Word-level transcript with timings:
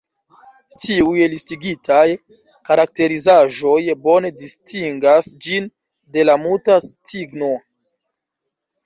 Tiuj 0.83 1.25
listigitaj 1.33 2.05
karakterizaĵoj 2.69 3.75
bone 4.07 4.31
distingas 4.45 5.29
ĝin 5.49 5.69
de 6.17 6.25
la 6.27 6.37
Muta 6.47 6.79
cigno. 6.89 7.51